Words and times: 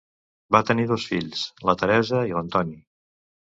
Va 0.55 0.61
tenir 0.69 0.85
dos 0.91 1.05
fills: 1.09 1.45
la 1.71 1.77
Teresa 1.83 2.25
i 2.33 2.35
l'Antoni. 2.39 2.77